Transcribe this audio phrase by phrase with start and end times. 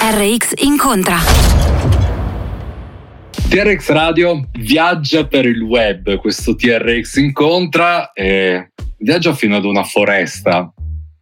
[0.00, 1.18] TRX incontra.
[3.50, 10.72] TRX Radio viaggia per il web, questo TRX incontra e viaggia fino ad una foresta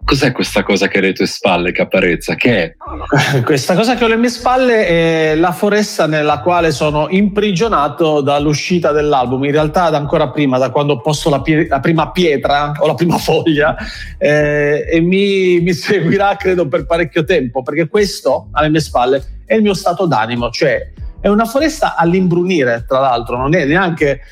[0.09, 2.35] Cos'è questa cosa che hai alle tue spalle, Caparezza?
[2.35, 2.75] Che è?
[3.45, 8.91] Questa cosa che ho alle mie spalle è la foresta nella quale sono imprigionato dall'uscita
[8.91, 9.45] dell'album.
[9.45, 12.87] In realtà, da ancora prima, da quando ho posto la, pie- la prima pietra o
[12.87, 13.77] la prima foglia,
[14.17, 19.57] eh, e mi, mi seguirà, credo, per parecchio tempo, perché questo alle mie spalle è
[19.57, 24.23] il mio stato d'animo, cioè è una foresta all'imbrunire, tra l'altro, non è neanche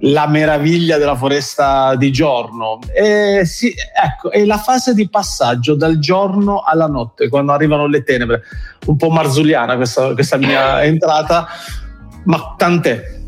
[0.00, 2.78] la meraviglia della foresta di giorno.
[2.92, 8.02] E sì, ecco, è la fase di passaggio dal giorno alla notte, quando arrivano le
[8.02, 8.42] tenebre.
[8.86, 11.46] Un po' marzuliana questa, questa mia entrata,
[12.24, 13.22] ma tant'è.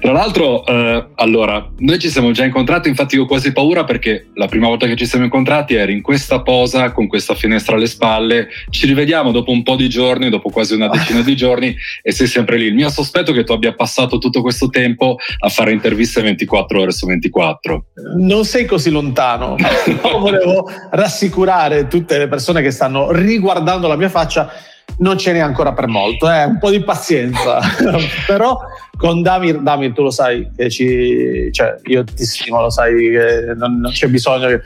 [0.00, 4.28] Tra l'altro, eh, allora, noi ci siamo già incontrati, infatti io ho quasi paura perché
[4.34, 7.86] la prima volta che ci siamo incontrati eri in questa posa con questa finestra alle
[7.86, 12.12] spalle, ci rivediamo dopo un po' di giorni, dopo quasi una decina di giorni e
[12.12, 12.66] sei sempre lì.
[12.66, 16.80] Il mio sospetto è che tu abbia passato tutto questo tempo a fare interviste 24
[16.80, 17.84] ore su 24.
[18.16, 24.08] Non sei così lontano, no, volevo rassicurare tutte le persone che stanno riguardando la mia
[24.08, 24.50] faccia
[24.98, 26.44] non ce n'è ancora per molto, eh?
[26.44, 27.60] un po' di pazienza,
[28.26, 28.58] però
[29.00, 33.54] con Damir, Damir tu lo sai che ci, cioè, io ti stimo, lo sai che
[33.56, 34.60] non, non c'è bisogno che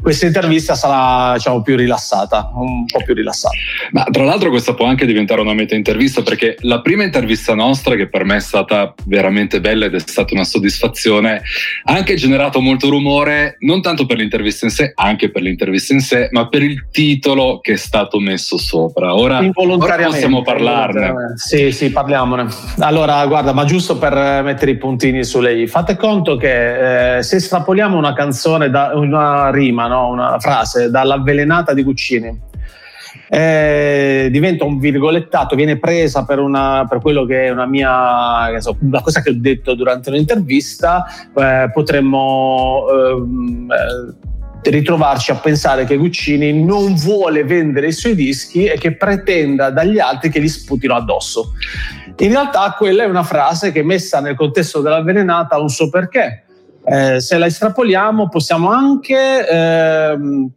[0.00, 3.56] questa intervista sarà diciamo, più rilassata, un po' più rilassata.
[3.90, 7.96] Ma tra l'altro questa può anche diventare una meta intervista perché la prima intervista nostra
[7.96, 11.42] che per me è stata veramente bella ed è stata una soddisfazione
[11.84, 16.00] ha anche generato molto rumore, non tanto per l'intervista in sé, anche per l'intervista in
[16.00, 19.16] sé, ma per il titolo che è stato messo sopra.
[19.16, 21.32] Ora, ora possiamo parlarne.
[21.34, 22.46] Sì, sì, parliamone.
[22.78, 25.66] Allora, guarda, ma giusto giusto per mettere i puntini su lei.
[25.66, 30.08] Fate conto che eh, se estrapoliamo una canzone, da, una rima, no?
[30.08, 32.40] una frase dall'avvelenata di Guccini,
[33.30, 38.76] eh, diventa un virgolettato, viene presa per, una, per quello che è una mia, so,
[38.80, 44.28] una cosa che ho detto durante un'intervista, eh, potremmo ehm, eh,
[44.62, 49.98] ritrovarci a pensare che Guccini non vuole vendere i suoi dischi e che pretenda dagli
[49.98, 51.54] altri che li sputino addosso.
[52.18, 56.44] In realtà quella è una frase che messa nel contesto dell'avvelenata ha un suo perché.
[56.84, 60.50] Eh, se la estrapoliamo possiamo anche ehm,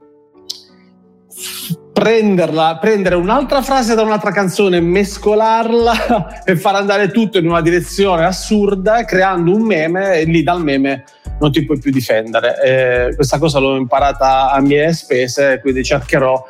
[1.94, 8.26] prenderla, prendere un'altra frase da un'altra canzone, mescolarla e far andare tutto in una direzione
[8.26, 11.04] assurda, creando un meme e lì dal meme
[11.44, 13.10] non ti puoi più difendere.
[13.10, 16.42] Eh, questa cosa l'ho imparata a mie spese, quindi cercherò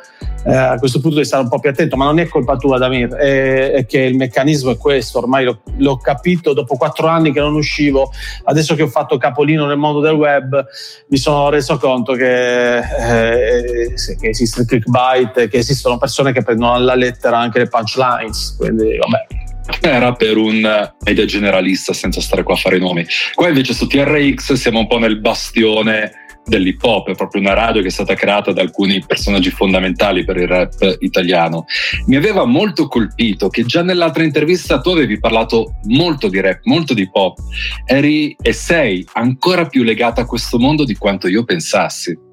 [0.44, 2.78] eh, a questo punto di stare un po' più attento, ma non è colpa tua
[2.78, 7.32] Damir, è, è che il meccanismo è questo, ormai l'ho, l'ho, capito dopo quattro anni
[7.32, 8.12] che non uscivo,
[8.44, 10.64] adesso che ho fatto capolino nel mondo del web
[11.08, 16.74] mi sono reso conto che, eh, che esiste il clickbait, che esistono persone che prendono
[16.74, 19.43] alla lettera anche le punchlines, quindi vabbè
[19.80, 23.06] era per un media generalista senza stare qua a fare nomi.
[23.34, 27.80] Qua invece su TRX siamo un po' nel bastione dell'hip hop, è proprio una radio
[27.80, 31.64] che è stata creata da alcuni personaggi fondamentali per il rap italiano.
[32.06, 36.94] Mi aveva molto colpito che già nell'altra intervista tu avevi parlato molto di rap, molto
[36.94, 37.38] di pop,
[37.86, 42.32] eri e sei ancora più legata a questo mondo di quanto io pensassi.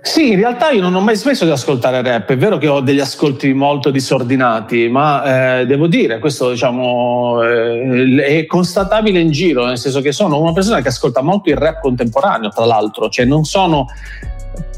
[0.00, 2.30] Sì, in realtà io non ho mai smesso di ascoltare rap.
[2.30, 8.24] È vero che ho degli ascolti molto disordinati, ma eh, devo dire, questo diciamo, eh,
[8.24, 11.80] è constatabile in giro, nel senso che sono una persona che ascolta molto il rap
[11.80, 13.86] contemporaneo, tra l'altro, cioè non sono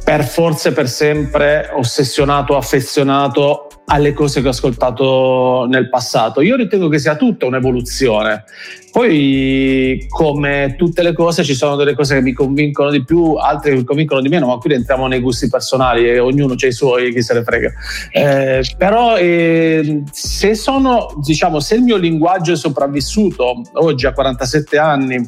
[0.03, 6.41] per forza per sempre ossessionato, affezionato alle cose che ho ascoltato nel passato.
[6.41, 8.45] Io ritengo che sia tutta un'evoluzione.
[8.93, 13.71] Poi, come tutte le cose, ci sono delle cose che mi convincono di più, altre
[13.71, 16.73] che mi convincono di meno, ma qui entriamo nei gusti personali e ognuno ha i
[16.73, 17.73] suoi, chi se ne frega.
[18.11, 24.79] Eh, però, eh, se sono, diciamo, se il mio linguaggio è sopravvissuto oggi a 47
[24.79, 25.27] anni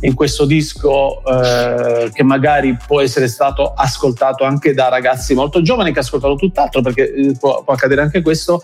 [0.00, 5.92] in questo disco eh, che magari può essere stato ascoltato anche da ragazzi molto giovani
[5.92, 8.62] che ascoltano tutt'altro perché eh, può, può accadere anche questo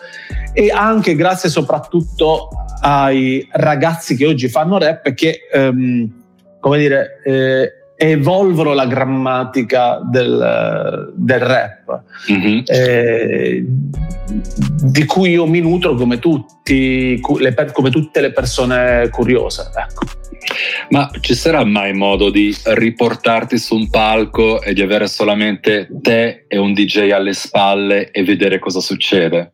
[0.53, 2.49] e anche grazie soprattutto
[2.81, 6.23] ai ragazzi che oggi fanno rap che ehm,
[6.61, 7.73] come dire eh,
[8.03, 12.03] evolvono la grammatica del, del rap,
[12.33, 12.61] mm-hmm.
[12.65, 19.71] eh, di cui io mi nutro come, tutti, come tutte le persone curiose.
[19.77, 20.07] Ecco.
[20.89, 26.47] Ma ci sarà mai modo di riportarti su un palco e di avere solamente te
[26.49, 29.53] e un DJ alle spalle e vedere cosa succede?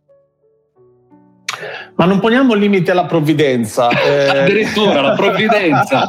[1.97, 3.89] Ma non poniamo limiti alla provvidenza.
[4.07, 4.29] Eh...
[4.29, 6.07] Addirittura la provvidenza.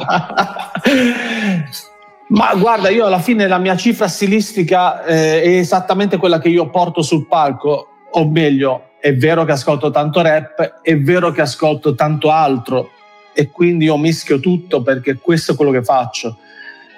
[2.28, 6.68] Ma guarda, io alla fine la mia cifra stilistica eh, è esattamente quella che io
[6.68, 11.94] porto sul palco, o meglio, è vero che ascolto tanto rap, è vero che ascolto
[11.94, 12.90] tanto altro.
[13.32, 16.36] E quindi io mischio tutto perché questo è quello che faccio.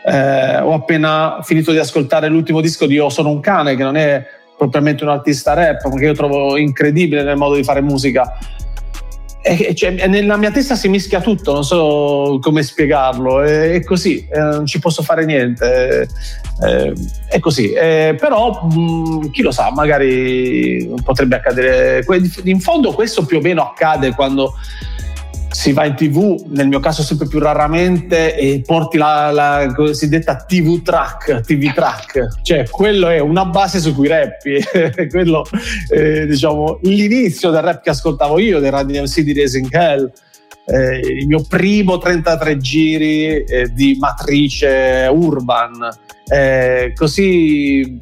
[0.05, 3.97] Eh, ho appena finito di ascoltare l'ultimo disco di Io sono un cane, che non
[3.97, 4.25] è
[4.56, 8.37] propriamente un artista rap, ma che io trovo incredibile nel modo di fare musica
[9.43, 14.27] e, cioè, nella mia testa si mischia tutto, non so come spiegarlo, è, è così,
[14.31, 16.09] eh, non ci posso fare niente,
[16.63, 16.93] eh,
[17.27, 17.73] è così.
[17.73, 22.05] Eh, però mh, mm, chi lo sa, magari potrebbe accadere.
[22.45, 24.55] In fondo questo più o meno accade quando
[25.50, 30.37] si va in tv, nel mio caso sempre più raramente, e porti la, la cosiddetta
[30.37, 34.58] TV track, TV track, cioè quello è una base su cui rappi,
[35.11, 35.44] quello
[35.91, 40.12] eh, diciamo l'inizio del rap che ascoltavo io, del Radio MC di Raising Hell,
[40.67, 45.88] eh, il mio primo 33 giri eh, di matrice urban,
[46.32, 47.99] eh, così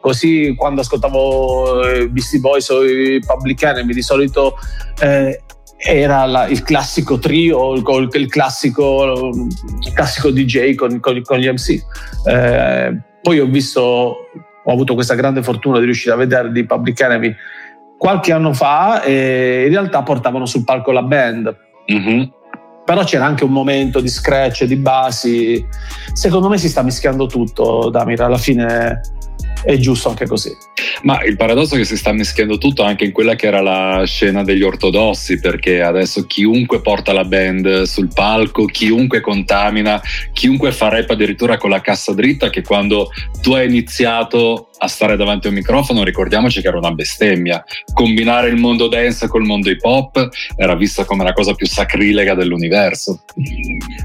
[0.00, 4.54] così quando ascoltavo eh, Beastie Boys o i Public Enemy di solito
[5.00, 5.42] eh,
[5.78, 11.48] era la, il classico trio, il, il, classico, il classico, DJ con, con, con gli
[11.48, 11.80] MC.
[12.26, 17.00] Eh, poi ho visto, ho avuto questa grande fortuna di riuscire a vedere di Public
[17.00, 17.34] Enemy
[17.96, 21.56] qualche anno fa e in realtà portavano sul palco la band.
[21.92, 22.22] Mm-hmm.
[22.84, 25.64] Però c'era anche un momento di scratch, di basi.
[26.12, 28.22] Secondo me si sta mischiando tutto, Damir.
[28.22, 29.00] Alla fine
[29.64, 30.56] è giusto anche così.
[31.02, 34.04] Ma il paradosso è che si sta mischiando tutto anche in quella che era la
[34.04, 40.00] scena degli ortodossi, perché adesso chiunque porta la band sul palco, chiunque contamina,
[40.32, 43.10] chiunque fa rap addirittura con la cassa dritta, che quando
[43.42, 47.64] tu hai iniziato a stare davanti a un microfono, ricordiamoci che era una bestemmia.
[47.92, 52.34] Combinare il mondo dance col mondo hip hop era vista come la cosa più sacrilega
[52.34, 53.22] dell'universo.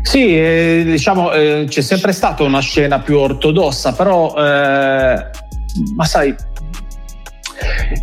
[0.02, 5.42] Sì, eh, diciamo, eh, c'è sempre stata una scena più ortodossa, però, eh,
[5.96, 6.36] ma sai,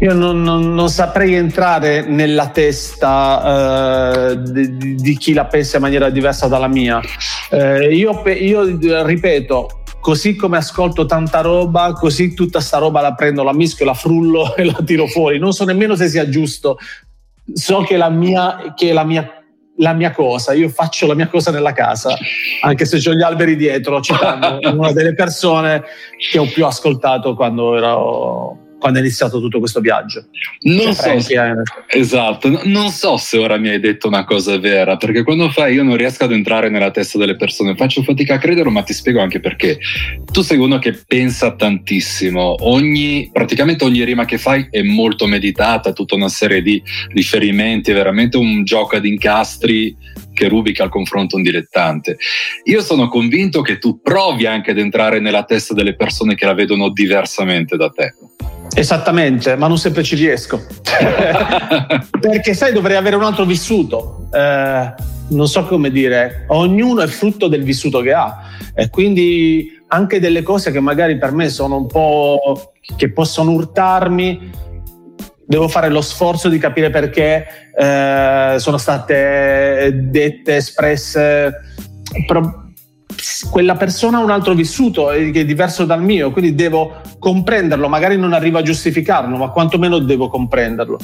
[0.00, 5.82] io non, non, non, saprei entrare nella testa uh, di, di, chi la pensa in
[5.82, 7.00] maniera diversa dalla mia.
[7.50, 13.42] Uh, io, io, ripeto, così come ascolto tanta roba, così tutta sta roba la prendo,
[13.42, 15.38] la mischio, la frullo e la tiro fuori.
[15.38, 16.78] Non so nemmeno se sia giusto.
[17.52, 19.39] So che la mia, che la mia
[19.80, 22.14] la mia cosa, io faccio la mia cosa nella casa,
[22.62, 25.82] anche se ho gli alberi dietro, citando una delle persone
[26.30, 30.26] che ho più ascoltato quando ero quando è iniziato tutto questo viaggio.
[30.62, 31.38] Non so, se,
[31.86, 35.84] esatto, non so se ora mi hai detto una cosa vera, perché quando fai io
[35.84, 39.20] non riesco ad entrare nella testa delle persone, faccio fatica a crederlo, ma ti spiego
[39.20, 39.78] anche perché.
[40.32, 45.92] Tu sei uno che pensa tantissimo, ogni, praticamente ogni rima che fai è molto meditata,
[45.92, 46.82] tutta una serie di
[47.12, 49.94] riferimenti, è veramente un gioco ad incastri
[50.32, 52.16] che rubica al confronto un dilettante.
[52.64, 56.54] Io sono convinto che tu provi anche ad entrare nella testa delle persone che la
[56.54, 58.14] vedono diversamente da te.
[58.74, 60.64] Esattamente, ma non sempre ci riesco.
[62.20, 64.28] Perché sai, dovrei avere un altro vissuto.
[64.32, 64.94] Eh,
[65.28, 70.42] non so come dire, ognuno è frutto del vissuto che ha e quindi anche delle
[70.42, 74.50] cose che magari per me sono un po' che possono urtarmi,
[75.44, 77.46] devo fare lo sforzo di capire perché
[77.76, 81.52] eh, sono state dette, espresse.
[82.26, 82.59] Però
[83.50, 88.16] quella persona ha un altro vissuto che è diverso dal mio, quindi devo comprenderlo, magari
[88.16, 90.98] non arrivo a giustificarlo, ma quantomeno devo comprenderlo.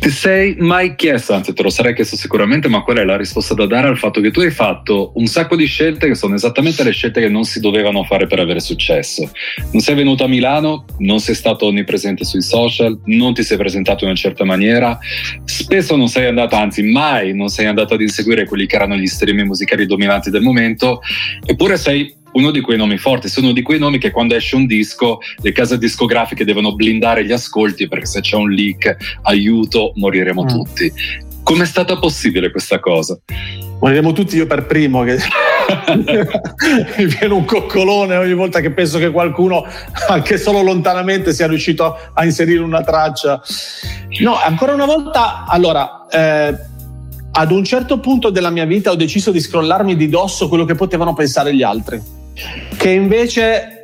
[0.00, 3.52] Ti sei mai chiesto, anzi te lo sarei chiesto sicuramente, ma qual è la risposta
[3.52, 6.82] da dare al fatto che tu hai fatto un sacco di scelte che sono esattamente
[6.82, 9.30] le scelte che non si dovevano fare per avere successo.
[9.72, 14.04] Non sei venuto a Milano, non sei stato onnipresente sui social, non ti sei presentato
[14.04, 14.98] in una certa maniera,
[15.44, 19.06] spesso non sei andato, anzi mai non sei andato ad inseguire quelli che erano gli
[19.06, 21.02] streaming musicali dominanti del momento,
[21.44, 24.66] eppure sei uno di quei nomi forti, sono di quei nomi che quando esce un
[24.66, 30.44] disco le case discografiche devono blindare gli ascolti perché se c'è un leak, aiuto, moriremo
[30.44, 30.46] mm.
[30.48, 30.92] tutti.
[31.42, 33.18] Com'è stata possibile questa cosa?
[33.80, 35.16] Moriremo tutti io per primo che
[36.98, 39.64] mi viene un coccolone ogni volta che penso che qualcuno
[40.08, 43.42] anche solo lontanamente sia riuscito a inserire una traccia.
[44.20, 46.54] No, ancora una volta, allora, eh,
[47.32, 50.74] ad un certo punto della mia vita ho deciso di scrollarmi di dosso quello che
[50.74, 52.18] potevano pensare gli altri
[52.76, 53.80] che invece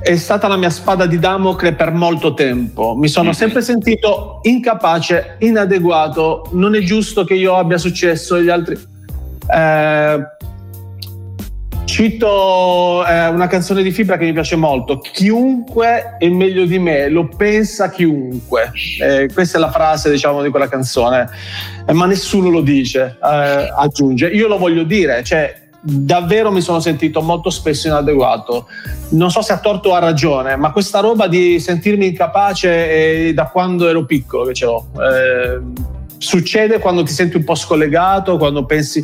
[0.00, 2.94] è stata la mia spada di Damocle per molto tempo.
[2.96, 3.34] Mi sono mhm.
[3.34, 8.78] sempre sentito incapace, inadeguato, non è giusto che io abbia successo e gli altri...
[9.52, 10.38] Eh,
[11.90, 17.08] cito eh, una canzone di Fibra che mi piace molto, chiunque è meglio di me,
[17.08, 18.70] lo pensa chiunque.
[19.00, 21.28] Eh, questa è la frase diciamo di quella canzone,
[21.86, 24.28] eh, ma nessuno lo dice, eh, aggiunge.
[24.28, 28.68] Io lo voglio dire, cioè davvero mi sono sentito molto spesso inadeguato.
[29.10, 33.32] Non so se ha torto o ha ragione, ma questa roba di sentirmi incapace è
[33.32, 34.86] da quando ero piccolo che ce l'ho.
[35.00, 39.02] Eh, succede quando ti senti un po' scollegato, quando pensi,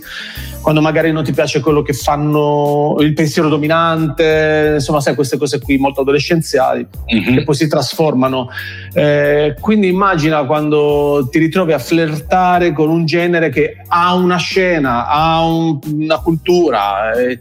[0.61, 5.59] quando magari non ti piace quello che fanno, il pensiero dominante, insomma, sai, queste cose
[5.59, 7.35] qui molto adolescenziali mm-hmm.
[7.35, 8.51] che poi si trasformano.
[8.93, 15.07] Eh, quindi immagina quando ti ritrovi a flirtare con un genere che ha una scena,
[15.09, 17.13] ha un, una cultura.
[17.13, 17.41] E,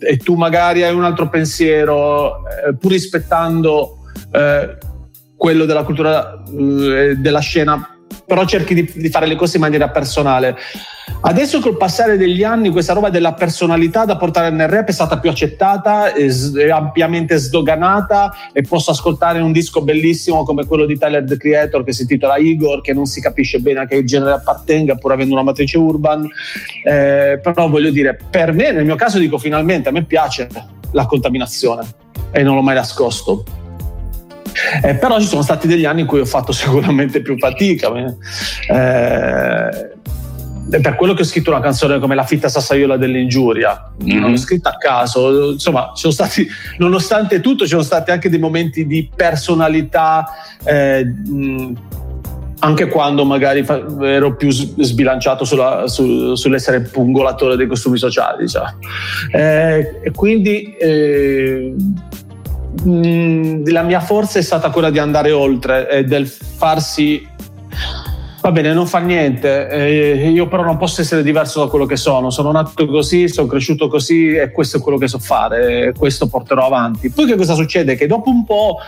[0.00, 3.98] e, tu magari hai un altro pensiero, eh, pur rispettando
[4.32, 4.76] eh,
[5.36, 7.89] quello della cultura eh, della scena
[8.30, 10.56] però cerchi di, di, fare le cose in maniera personale.
[11.22, 15.18] Adesso col passare degli anni questa roba della personalità da portare nel rap è stata
[15.18, 16.28] più accettata, è,
[16.70, 21.92] ampiamente sdoganata e posso ascoltare un disco bellissimo come quello di Tyler The Creator che
[21.92, 25.42] si intitola Igor, che non si capisce bene a che genere appartenga pur avendo una
[25.42, 26.28] matrice urban,
[26.84, 30.46] eh, però voglio dire, per me, nel mio caso dico finalmente, a me piace
[30.92, 31.82] la contaminazione
[32.30, 33.44] e non l'ho mai nascosto.
[34.82, 37.90] Eh, però ci sono stati degli anni in cui ho fatto sicuramente più fatica.
[38.68, 39.98] Eh,
[40.78, 44.20] per quello che ho scritto una canzone come La fitta sassaiola dell'ingiuria, mm-hmm.
[44.20, 46.46] non l'ho scritta a caso, insomma, ci sono stati,
[46.78, 50.26] nonostante tutto, ci sono stati anche dei momenti di personalità.
[50.64, 51.72] Eh, mh,
[52.60, 53.64] anche quando magari
[54.02, 58.78] ero più sbilanciato sulla, su, sull'essere pungolatore dei costumi sociali, diciamo.
[59.32, 61.74] eh, e quindi eh,
[62.86, 67.26] Mm, la mia forza è stata quella di andare oltre e del farsi
[68.40, 71.96] va bene, non fa niente, eh, io però non posso essere diverso da quello che
[71.96, 75.92] sono, sono nato così, sono cresciuto così e questo è quello che so fare, e
[75.92, 77.10] questo porterò avanti.
[77.10, 77.96] Poi che cosa succede?
[77.96, 78.78] Che dopo un po'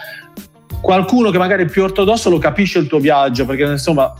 [0.80, 4.14] qualcuno che magari è più ortodosso lo capisce il tuo viaggio, perché insomma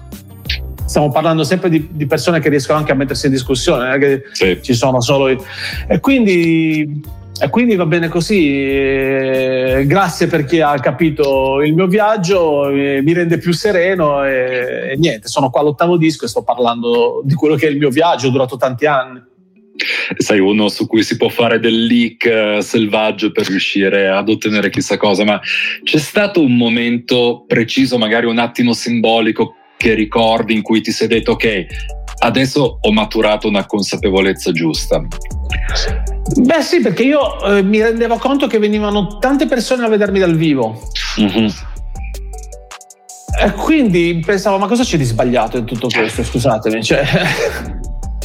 [0.85, 3.99] stiamo parlando sempre di, di persone che riescono anche a mettersi in discussione, non è
[3.99, 4.59] che sì.
[4.61, 5.29] ci sono solo...
[5.29, 7.01] E quindi
[7.41, 8.49] e quindi va bene così.
[8.49, 14.91] Eh, grazie per chi ha capito il mio viaggio, eh, mi rende più sereno e,
[14.93, 17.91] e niente, sono qua all'ottavo disco e sto parlando di quello che è il mio
[17.91, 19.31] viaggio, è durato tanti anni
[20.17, 24.71] sei uno su cui si può fare del leak eh, selvaggio per riuscire ad ottenere
[24.71, 25.41] chissà cosa, ma
[25.83, 31.09] c'è stato un momento preciso, magari un attimo simbolico che ricordi in cui ti sei
[31.09, 31.67] detto ok,
[32.21, 35.03] adesso ho maturato una consapevolezza giusta?
[36.37, 40.37] Beh sì, perché io eh, mi rendevo conto che venivano tante persone a vedermi dal
[40.37, 40.81] vivo.
[41.21, 41.47] Mm-hmm.
[43.41, 46.23] E quindi pensavo, ma cosa c'è di sbagliato in tutto questo?
[46.23, 47.05] Scusatemi, cioè,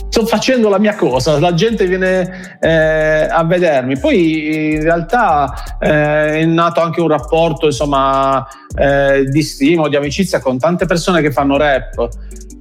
[0.10, 3.98] sto facendo la mia cosa, la gente viene eh, a vedermi.
[4.00, 10.40] Poi in realtà eh, è nato anche un rapporto, insomma, eh, di stima, di amicizia
[10.40, 12.10] con tante persone che fanno rap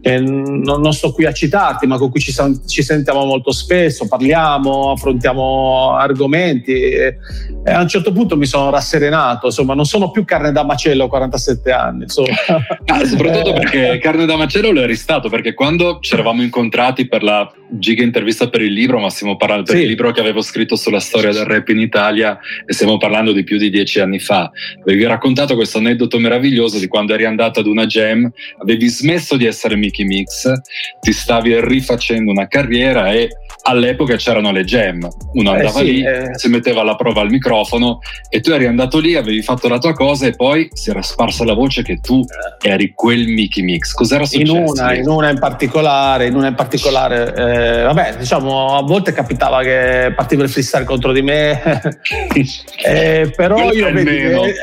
[0.06, 2.32] che non, non, sto qui a citarti, ma con cui ci,
[2.66, 7.16] ci, sentiamo molto spesso, parliamo, affrontiamo argomenti e,
[7.64, 11.04] e, a un certo punto mi sono rasserenato, insomma non sono più carne da macello
[11.04, 12.04] a 47 anni.
[12.04, 17.24] Ah, soprattutto perché carne da macello lo eri stato, perché quando ci eravamo incontrati per
[17.24, 19.82] la giga intervista per il libro, ma stiamo parlando per sì.
[19.82, 23.42] il libro che avevo scritto sulla storia del rap in Italia e stiamo parlando di
[23.42, 24.50] più di dieci anni fa,
[24.82, 28.30] avevi raccontato questo aneddoto meraviglioso di quando eri andato ad una jam,
[28.62, 30.52] avevi smesso di essere Mickey Mix,
[31.00, 33.28] ti stavi rifacendo una carriera e
[33.66, 36.30] all'epoca c'erano le jam, uno eh andava eh sì, lì, eh...
[36.38, 39.92] si metteva alla prova al microfono e tu eri andato lì, avevi fatto la tua
[39.92, 42.24] cosa e poi si era sparsa la voce che tu
[42.62, 43.92] eri quel Mickey Mix.
[43.92, 44.54] Cos'era successo?
[44.54, 49.12] In una, in una in particolare, in una in particolare, eh, vabbè, diciamo, a volte
[49.12, 51.60] capitava che partiva il freestyle contro di me,
[52.84, 54.54] eh, però quello io vedi, eh,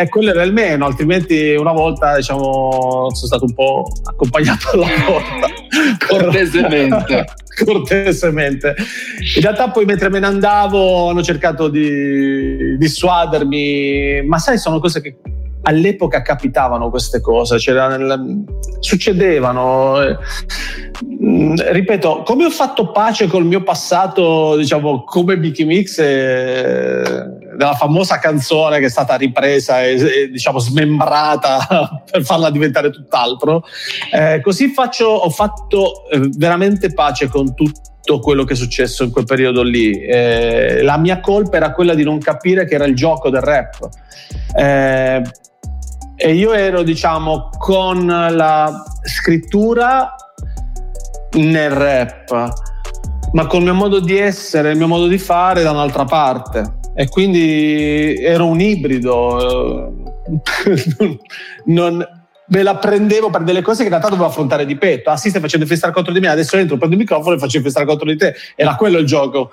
[0.00, 4.86] eh, quello era il meno, altrimenti una volta diciamo, sono stato un po' accompagnato alla
[5.06, 5.48] porta.
[6.06, 7.46] Cortesemente.
[7.64, 8.74] cortesemente.
[9.34, 15.00] In realtà poi mentre me ne andavo hanno cercato di dissuadermi, ma sai, sono cose
[15.00, 15.16] che
[15.62, 18.44] all'epoca capitavano queste cose, nel,
[18.80, 20.00] succedevano.
[20.00, 20.16] Eh,
[21.72, 28.20] ripeto, come ho fatto pace col mio passato, diciamo, come Mickey Mix e, della famosa
[28.20, 33.64] canzone che è stata ripresa e, e diciamo smembrata per farla diventare tutt'altro,
[34.12, 39.10] eh, così faccio, ho fatto eh, veramente pace con tutto quello che è successo in
[39.10, 40.00] quel periodo lì.
[40.00, 43.88] Eh, la mia colpa era quella di non capire che era il gioco del rap.
[44.56, 45.22] Eh,
[46.14, 50.14] e io ero, diciamo, con la scrittura
[51.32, 52.52] nel rap,
[53.32, 56.77] ma col mio modo di essere, il mio modo di fare da un'altra parte.
[56.98, 59.92] E quindi ero un ibrido.
[61.66, 62.04] non,
[62.48, 65.10] me la prendevo per delle cose che in realtà dovevo affrontare di petto.
[65.10, 67.60] Ah, sì, stai facendo festare contro di me, adesso entro, prendo il microfono e faccio
[67.60, 68.34] festare contro di te.
[68.56, 69.52] Era quello il gioco.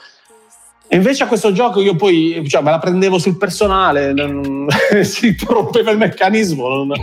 [0.87, 4.65] E invece a questo gioco io poi cioè, me la prendevo sul personale, non,
[5.03, 6.67] si rompeva il meccanismo.
[6.67, 6.93] Non,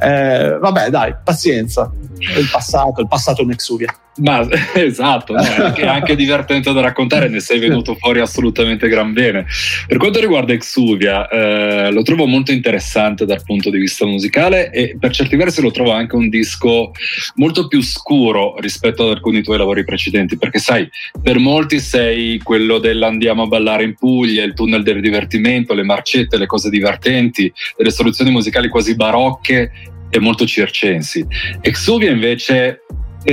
[0.00, 1.90] eh, vabbè, dai, pazienza.
[2.20, 3.92] Il passato, il passato è un'exuvia.
[4.14, 8.86] Ma esatto, no, è, anche, è, anche, divertente da raccontare, ne sei venuto fuori assolutamente
[8.88, 9.46] gran bene.
[9.86, 14.96] Per quanto riguarda Exuvia, eh, lo trovo molto interessante dal punto di vista musicale e
[14.98, 16.92] per certi versi lo trovo anche un disco
[17.36, 20.86] molto più scuro rispetto ad alcuni tuoi lavori precedenti, perché sai,
[21.22, 26.36] per molti sei quello dell'andiamo a ballare in Puglia, il tunnel del divertimento, le marcette,
[26.36, 29.70] le cose divertenti, delle soluzioni musicali quasi barocche
[30.10, 31.26] e molto circensi.
[31.62, 32.82] Exuvia invece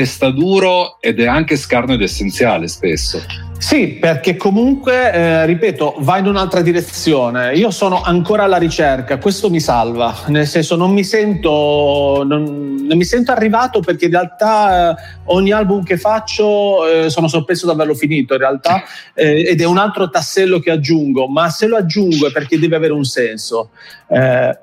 [0.05, 3.21] sta duro ed è anche scarno ed essenziale spesso.
[3.59, 7.53] Sì, perché comunque, eh, ripeto, va in un'altra direzione.
[7.55, 12.97] Io sono ancora alla ricerca, questo mi salva, nel senso non mi sento, non, non
[12.97, 17.73] mi sento arrivato perché in realtà eh, ogni album che faccio eh, sono sorpreso di
[17.73, 18.81] averlo finito in realtà
[19.13, 22.77] eh, ed è un altro tassello che aggiungo, ma se lo aggiungo è perché deve
[22.77, 23.71] avere un senso.
[24.07, 24.57] Eh,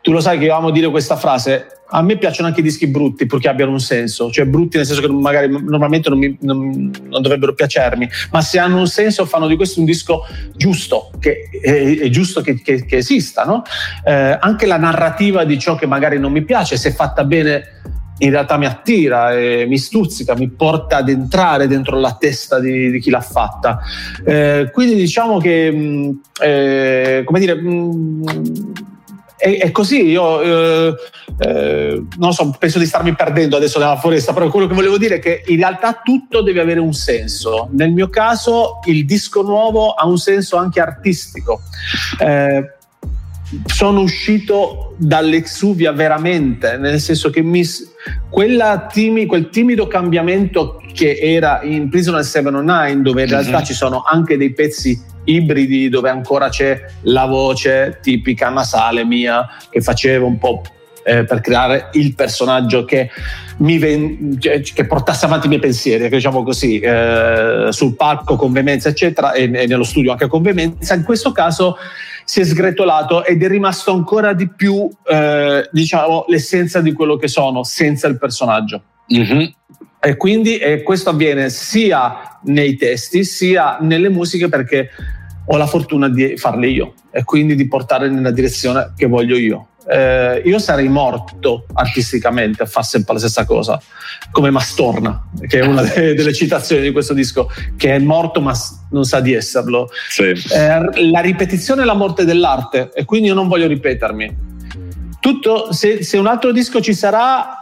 [0.00, 2.88] tu lo sai che io amo dire questa frase, a me piacciono anche i dischi
[2.88, 6.90] brutti purché abbiano un senso, cioè brutti nel senso che magari normalmente non, mi, non,
[7.08, 10.22] non dovrebbero piacermi, ma se hanno un senso fanno di questo un disco
[10.56, 13.44] giusto, che è, è giusto che, che, che esista.
[13.44, 13.62] No?
[14.04, 17.62] Eh, anche la narrativa di ciò che magari non mi piace, se fatta bene
[18.18, 19.34] in realtà mi attira,
[19.66, 23.80] mi stuzzica, mi porta ad entrare dentro la testa di, di chi l'ha fatta.
[24.24, 28.22] Eh, quindi diciamo che, mm, eh, come dire, mh,
[29.36, 30.94] è, è così, io eh,
[31.38, 35.16] eh, non so, penso di starmi perdendo adesso nella foresta, però quello che volevo dire
[35.16, 37.68] è che in realtà tutto deve avere un senso.
[37.72, 41.60] Nel mio caso il disco nuovo ha un senso anche artistico.
[42.18, 42.72] Eh,
[43.66, 47.62] sono uscito dall'Exuvia veramente, nel senso che mi,
[48.90, 53.64] timi, quel timido cambiamento che era in Prisoner 709, dove in realtà mm-hmm.
[53.64, 59.80] ci sono anche dei pezzi ibridi, dove ancora c'è la voce tipica nasale mia che
[59.80, 60.62] facevo un po'
[61.04, 63.10] eh, per creare il personaggio che,
[63.58, 68.88] mi ven- che portasse avanti i miei pensieri, diciamo così, eh, sul palco con veemenza,
[68.88, 70.94] eccetera, e, e nello studio anche con veemenza.
[70.94, 71.76] In questo caso
[72.24, 77.28] si è sgretolato ed è rimasto ancora di più, eh, diciamo, l'essenza di quello che
[77.28, 78.82] sono senza il personaggio.
[79.14, 79.46] Mm-hmm.
[80.00, 84.90] E quindi eh, questo avviene sia nei testi sia nelle musiche perché
[85.46, 89.68] ho la fortuna di farle io e quindi di portare nella direzione che voglio io
[89.86, 93.80] eh, io sarei morto artisticamente a fare sempre la stessa cosa,
[94.30, 98.54] come Mastorna, che è una delle, delle citazioni di questo disco, che è morto ma
[98.90, 99.90] non sa di esserlo.
[100.08, 100.24] Sì.
[100.24, 104.52] Eh, la ripetizione è la morte dell'arte e quindi io non voglio ripetermi.
[105.20, 107.60] Tutto, se, se un altro disco ci sarà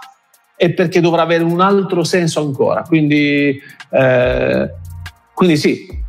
[0.57, 4.71] è perché dovrà avere un altro senso ancora, quindi, eh,
[5.35, 6.02] quindi sì,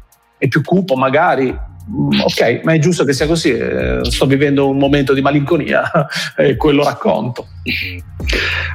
[0.44, 1.56] è più cupo magari,
[1.92, 3.52] Mm, ok, ma è giusto che sia così.
[3.52, 5.84] Eh, sto vivendo un momento di malinconia
[6.38, 7.48] e quello racconto.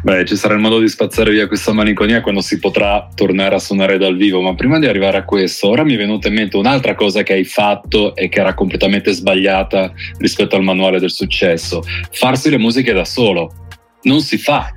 [0.03, 3.59] Beh, ci sarà il modo di spazzare via questa malinconia quando si potrà tornare a
[3.59, 4.43] suonare dal vivo.
[4.43, 7.33] Ma prima di arrivare a questo, ora mi è venuta in mente un'altra cosa che
[7.33, 12.93] hai fatto e che era completamente sbagliata rispetto al manuale del successo: farsi le musiche
[12.93, 13.53] da solo.
[14.03, 14.71] Non si fa.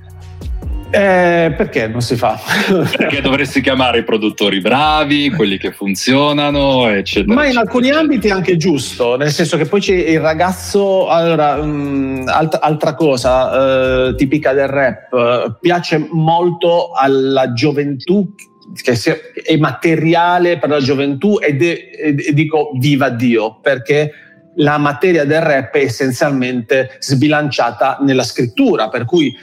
[0.92, 2.38] Eh, perché non si fa?
[2.98, 7.34] perché dovresti chiamare i produttori bravi, quelli che funzionano, eccetera.
[7.34, 11.08] Ma in eccetera, alcuni ambiti è anche giusto, nel senso che poi c'è il ragazzo,
[11.08, 18.34] allora, mh, alt- altra cosa eh, tipica del rap, eh, piace molto alla gioventù
[18.74, 18.98] che
[19.44, 24.12] è materiale per la gioventù ed è, e dico viva Dio, perché
[24.56, 29.34] la materia del rap è essenzialmente sbilanciata nella scrittura, per cui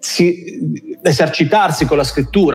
[0.00, 2.54] si- esercitarsi con la scrittura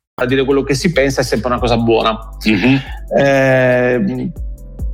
[0.21, 2.17] A dire quello che si pensa è sempre una cosa buona.
[2.45, 2.81] Mhm.
[3.17, 4.31] Eh,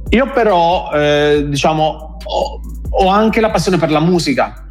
[0.09, 4.65] io però, eh, diciamo, ho, ho anche la passione per la musica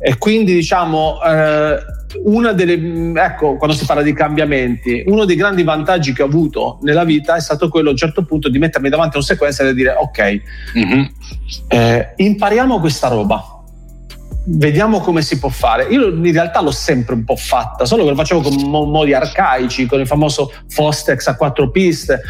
[0.00, 1.76] e quindi, diciamo, eh,
[2.24, 6.78] una delle, ecco, quando si parla di cambiamenti, uno dei grandi vantaggi che ho avuto
[6.82, 9.66] nella vita è stato quello a un certo punto di mettermi davanti a un sequencer
[9.66, 10.40] e dire, ok,
[10.74, 11.10] Mhm.
[11.68, 13.51] eh, impariamo questa roba.
[14.44, 15.84] Vediamo come si può fare.
[15.84, 19.14] Io in realtà l'ho sempre un po' fatta, solo che lo facevo con mo- modi
[19.14, 22.22] arcaici, con il famoso Fostex a quattro piste,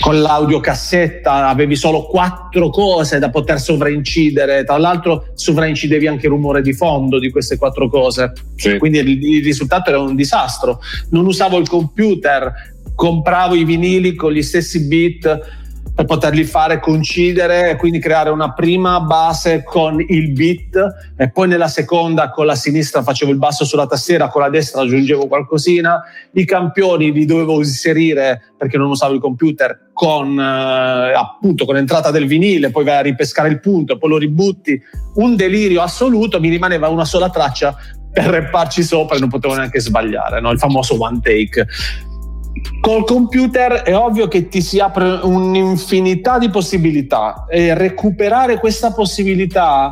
[0.00, 4.64] con l'audiocassetta avevi solo quattro cose da poter sovraincidere.
[4.64, 8.32] Tra l'altro, sovraincidevi anche il rumore di fondo di queste quattro cose.
[8.56, 8.76] Sì.
[8.78, 10.80] Quindi il, il risultato era un disastro.
[11.10, 12.52] Non usavo il computer,
[12.96, 15.62] compravo i vinili con gli stessi beat
[15.94, 21.46] per poterli fare coincidere e quindi creare una prima base con il beat e poi
[21.46, 26.02] nella seconda con la sinistra facevo il basso sulla tastiera, con la destra aggiungevo qualcosina,
[26.32, 32.10] i campioni li dovevo inserire perché non usavo il computer con eh, appunto con l'entrata
[32.10, 34.80] del vinile, poi vai a ripescare il punto, poi lo ributti,
[35.14, 37.76] un delirio assoluto, mi rimaneva una sola traccia
[38.12, 40.50] per repparci sopra e non potevo neanche sbagliare, no?
[40.50, 41.66] il famoso one take.
[42.80, 49.90] Col computer è ovvio che ti si apre un'infinità di possibilità e recuperare questa possibilità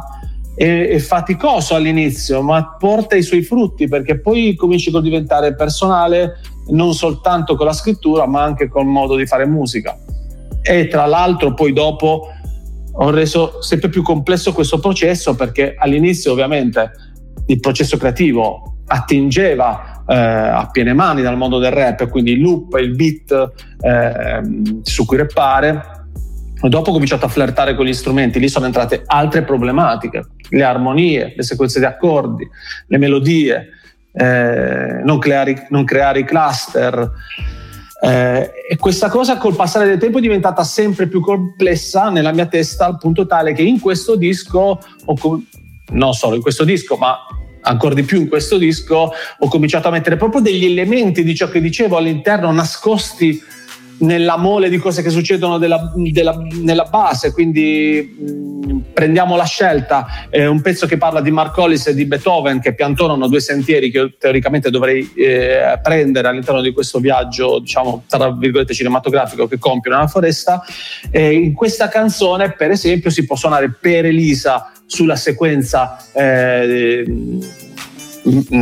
[0.54, 6.40] è, è faticoso all'inizio, ma porta i suoi frutti perché poi cominci col diventare personale
[6.68, 9.98] non soltanto con la scrittura, ma anche col modo di fare musica.
[10.62, 12.28] E tra l'altro poi dopo
[12.94, 16.90] ho reso sempre più complesso questo processo perché all'inizio ovviamente
[17.46, 22.74] il processo creativo attingeva eh, a piene mani dal mondo del rap, quindi il loop,
[22.78, 24.40] il beat eh,
[24.82, 26.00] su cui rappare.
[26.60, 31.34] Dopo ho cominciato a flirtare con gli strumenti, lì sono entrate altre problematiche, le armonie,
[31.36, 32.48] le sequenze di accordi,
[32.86, 33.68] le melodie,
[34.12, 37.10] eh, non, creare, non creare i cluster.
[38.04, 42.46] Eh, e questa cosa col passare del tempo è diventata sempre più complessa nella mia
[42.46, 45.44] testa al punto tale che in questo disco, ho com-
[45.90, 47.18] non solo in questo disco, ma
[47.62, 51.48] ancora di più in questo disco, ho cominciato a mettere proprio degli elementi di ciò
[51.48, 53.42] che dicevo all'interno nascosti
[54.02, 60.28] nella mole di cose che succedono della, della, nella base, quindi mh, prendiamo la scelta,
[60.28, 63.90] è un pezzo che parla di Mark Hollis e di Beethoven che piantonano due sentieri
[63.90, 69.58] che io teoricamente dovrei eh, prendere all'interno di questo viaggio, diciamo, tra virgolette cinematografico che
[69.58, 70.62] compio nella foresta.
[71.10, 77.04] E in questa canzone, per esempio, si può suonare per Elisa sulla sequenza eh,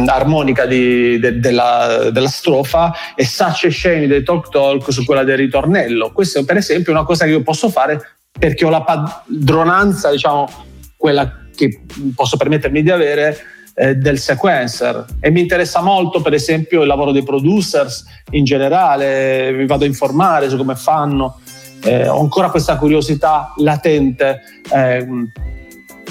[0.07, 5.37] armonica di, de, della, della, strofa e a Shame dei Talk Talk su quella del
[5.37, 6.13] ritornello.
[6.13, 8.01] Questo per esempio è una cosa che io posso fare
[8.39, 10.49] perché ho la padronanza, diciamo,
[10.97, 11.83] quella che
[12.15, 13.37] posso permettermi di avere
[13.75, 19.53] eh, del sequencer e mi interessa molto per esempio il lavoro dei producers in generale,
[19.53, 21.41] mi vado a informare su come fanno,
[21.83, 24.41] eh, ho ancora questa curiosità latente.
[24.73, 25.07] Eh,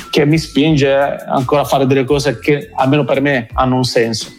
[0.09, 4.33] che mi spinge ancora a fare delle cose che almeno per me hanno un senso.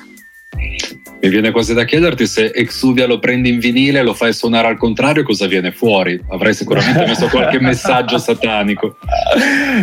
[1.22, 4.68] Mi viene quasi da chiederti se Exuvia lo prendi in vinile e lo fai suonare
[4.68, 6.18] al contrario, cosa viene fuori?
[6.30, 8.96] Avrei sicuramente messo qualche messaggio satanico.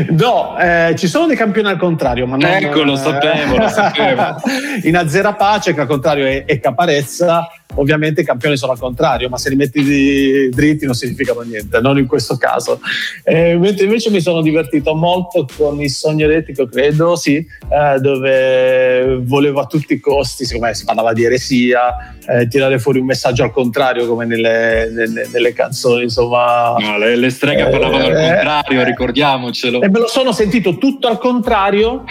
[0.10, 4.41] No, eh, ci sono dei campioni al contrario, ma non, Ecco, lo sapevo, lo sapevo.
[4.84, 9.29] in Azzera Pace, che al contrario è, è Caparezza, ovviamente i campioni sono al contrario,
[9.29, 12.79] ma se li metti dritti non significano niente, non in questo caso.
[13.23, 19.19] Eh, mentre invece mi sono divertito molto con il sogno eretico, credo, sì, eh, dove
[19.23, 23.43] volevo a tutti i costi, siccome si parlava di eresia, eh, tirare fuori un messaggio
[23.43, 26.75] al contrario come nelle, nelle, nelle canzoni, insomma.
[26.77, 29.81] No, le, le streghe parlavano al eh, contrario, ricordiamocelo.
[29.81, 32.03] E me lo sono sentito tutto al contrario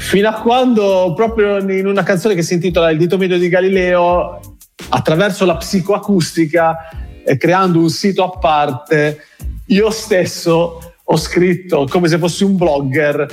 [0.00, 4.40] fino a quando proprio in una canzone che si intitola Il dito medio di Galileo,
[4.88, 6.88] attraverso la psicoacustica
[7.22, 9.24] e creando un sito a parte,
[9.66, 13.26] io stesso ho scritto come se fossi un blogger.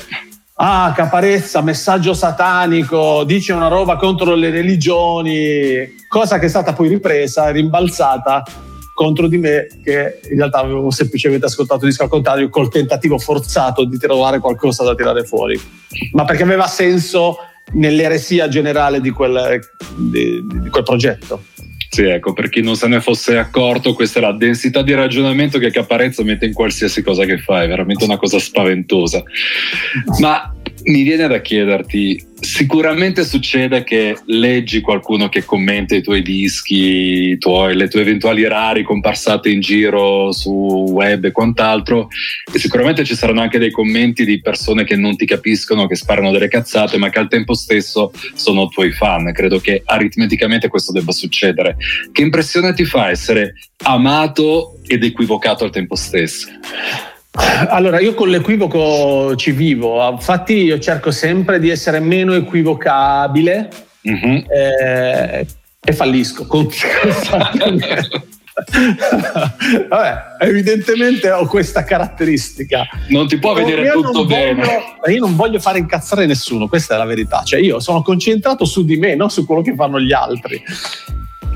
[0.60, 6.90] Ah, caparezza, messaggio satanico, dice una roba contro le religioni, cosa che è stata poi
[6.90, 8.44] ripresa, rimbalzata
[8.98, 13.20] contro di me che in realtà avevo semplicemente ascoltato il disco al contrario col tentativo
[13.20, 15.56] forzato di trovare qualcosa da tirare fuori,
[16.14, 17.38] ma perché aveva senso
[17.74, 19.60] nell'eresia generale di quel,
[19.96, 21.44] di, di quel progetto.
[21.90, 25.60] Sì, ecco, per chi non se ne fosse accorto, questa è la densità di ragionamento
[25.60, 29.22] che Caparezza mette in qualsiasi cosa che fa, è veramente una cosa spaventosa.
[30.20, 30.54] Ma
[30.86, 32.26] mi viene da chiederti,
[32.58, 38.48] sicuramente succede che leggi qualcuno che commenta i tuoi dischi, i tuoi, le tue eventuali
[38.48, 42.08] rari comparsate in giro su web e quant'altro,
[42.52, 46.32] e sicuramente ci saranno anche dei commenti di persone che non ti capiscono, che sparano
[46.32, 49.32] delle cazzate, ma che al tempo stesso sono tuoi fan.
[49.34, 51.78] Credo che aritmeticamente questo debba succedere.
[52.12, 56.48] Che impressione ti fa essere amato ed equivocato al tempo stesso?
[57.70, 63.70] Allora, io con l'equivoco ci vivo, infatti io cerco sempre di essere meno equivocabile
[64.08, 64.38] mm-hmm.
[64.50, 65.46] eh,
[65.80, 66.48] e fallisco.
[69.88, 72.88] Vabbè, evidentemente ho questa caratteristica.
[73.10, 74.64] Non ti può vedere tutto bene.
[74.64, 77.44] Voglio, io non voglio fare incazzare nessuno, questa è la verità.
[77.44, 80.62] Cioè, io sono concentrato su di me, non su quello che fanno gli altri.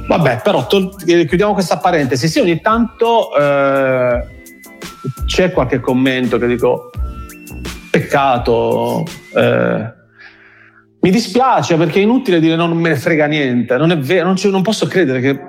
[0.08, 2.28] Vabbè, però to- chiudiamo questa parentesi.
[2.28, 3.36] Sì, ogni tanto.
[3.36, 4.40] Eh,
[5.26, 6.89] c'è qualche commento che dico
[7.89, 9.94] peccato, eh,
[11.02, 14.26] mi dispiace perché è inutile dire no, non me ne frega niente, non è vero,
[14.26, 15.39] non, non posso credere che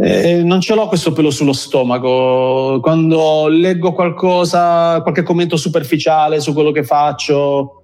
[0.00, 2.78] eh, non ce l'ho questo pelo sullo stomaco.
[2.80, 7.78] Quando leggo qualcosa, qualche commento superficiale su quello che faccio,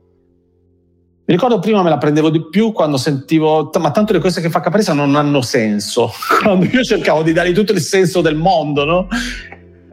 [1.26, 4.50] mi ricordo prima me la prendevo di più quando sentivo, ma tanto le cose che
[4.50, 6.12] fa Capresa non hanno senso.
[6.42, 9.08] Quando io cercavo di dargli tutto il senso del mondo, no?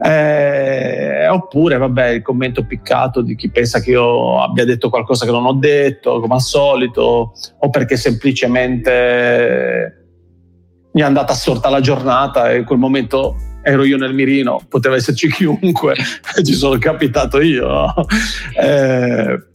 [0.04, 5.30] Eh, oppure, vabbè, il commento piccato di chi pensa che io abbia detto qualcosa che
[5.30, 9.96] non ho detto, come al solito, o perché semplicemente
[10.92, 14.96] mi è andata assorta la giornata e in quel momento ero io nel mirino, poteva
[14.96, 15.94] esserci chiunque,
[16.42, 17.94] ci sono capitato io.
[18.60, 19.50] Eh,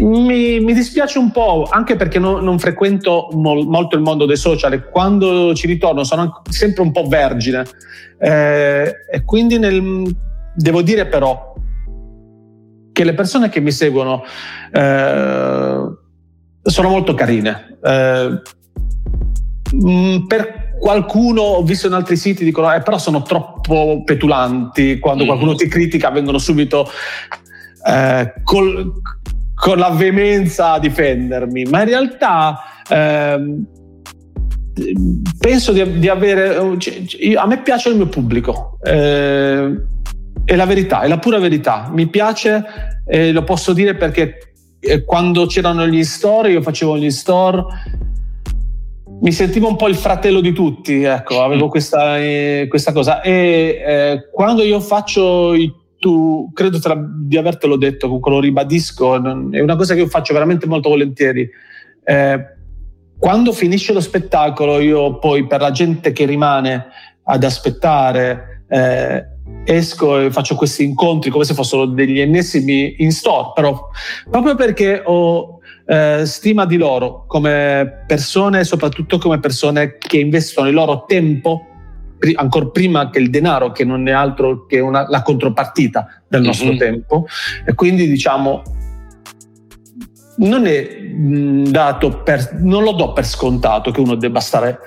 [0.00, 4.36] mi, mi, dispiace un po', anche perché no, non frequento mol, molto il mondo dei
[4.36, 7.64] social e quando ci ritorno sono sempre un po' vergine.
[8.18, 10.14] Eh, e quindi nel,
[10.54, 11.52] devo dire però
[12.92, 14.22] che le persone che mi seguono
[14.72, 15.92] eh,
[16.62, 17.78] sono molto carine.
[17.82, 18.42] Eh,
[19.74, 25.24] mm, per qualcuno ho visto in altri siti dicono eh, però sono troppo petulanti quando
[25.24, 25.26] mm.
[25.26, 26.86] qualcuno ti critica vengono subito
[27.86, 28.92] eh, col,
[29.64, 33.64] con la veemenza a difendermi, ma in realtà ehm,
[35.38, 36.76] penso di, di avere...
[36.76, 39.74] Cioè, a me piace il mio pubblico, eh,
[40.44, 41.88] è la verità, è la pura verità.
[41.90, 42.62] Mi piace
[43.06, 47.64] e lo posso dire perché eh, quando c'erano gli store, io facevo gli store
[49.22, 53.22] mi sentivo un po' il fratello di tutti, ecco, avevo questa, eh, questa cosa.
[53.22, 55.72] E eh, quando io faccio i
[56.04, 60.06] tu, credo tra, di avertelo detto, comunque lo ribadisco, non, è una cosa che io
[60.06, 61.48] faccio veramente molto volentieri.
[62.04, 62.44] Eh,
[63.18, 66.88] quando finisce lo spettacolo, io poi per la gente che rimane
[67.22, 69.24] ad aspettare, eh,
[69.64, 73.88] esco e faccio questi incontri come se fossero degli ennesimi in store, però
[74.28, 80.74] proprio perché ho eh, stima di loro come persone, soprattutto come persone che investono il
[80.74, 81.68] loro tempo
[82.34, 86.46] ancora prima che il denaro, che non è altro che una, la contropartita del mhm.
[86.46, 86.78] nostro mm-hmm.
[86.78, 87.26] tempo.
[87.64, 88.62] E quindi diciamo,
[90.36, 91.00] non è
[91.70, 94.78] dato per, non lo do per scontato che uno debba stare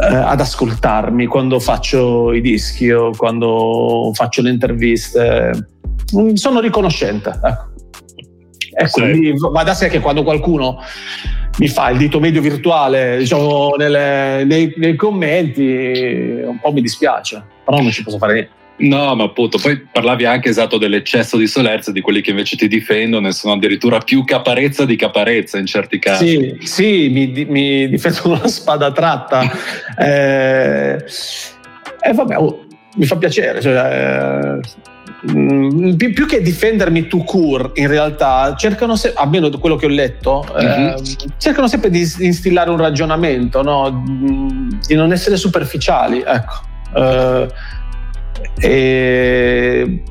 [0.00, 5.68] eh, ad ascoltarmi quando faccio i dischi o quando faccio le interviste.
[6.34, 7.30] Sono riconoscente.
[7.30, 7.70] Ecco.
[8.74, 10.78] E quindi va da sé che quando qualcuno
[11.58, 17.42] mi fa il dito medio virtuale diciamo, nelle, nei, nei, commenti, un po' mi dispiace,
[17.64, 18.60] però non ci posso fare niente.
[18.74, 22.66] No, ma appunto, poi parlavi anche esatto dell'eccesso di solerzia di quelli che invece ti
[22.66, 26.56] difendono e sono addirittura più caparezza di caparezza in certi casi.
[26.60, 29.42] Sì, sì mi, mi difendo con una spada tratta.
[29.98, 31.04] e eh,
[32.00, 32.64] eh, vabbè, oh,
[32.96, 33.60] mi fa piacere.
[33.60, 34.60] Cioè, eh,
[35.30, 39.90] Mm, più, più, che difendermi tu cure, in realtà cercano, se, almeno quello che ho
[39.90, 40.86] letto, mm-hmm.
[40.88, 41.02] eh,
[41.38, 43.90] cercano sempre di instillare un ragionamento, no?
[43.90, 46.24] Mm, di non essere superficiali.
[46.26, 46.70] Ecco.
[46.94, 47.48] Eh,
[48.58, 50.02] e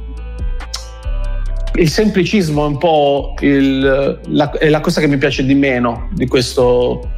[1.73, 6.09] il semplicismo è un po' il, la, è la cosa che mi piace di meno
[6.13, 7.09] di questo,